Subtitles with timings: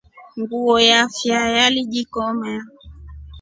[0.39, 2.51] Nguo yafa yajikoma.